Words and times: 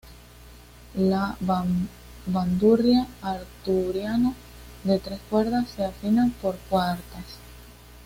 La 1.11 1.37
bandurria 2.25 3.05
asturiana, 3.21 4.33
de 4.83 4.97
tres 4.97 5.19
cuerdas, 5.29 5.69
se 5.75 5.85
afina 5.85 6.31
por 6.41 6.55
cuartas. 6.71 7.25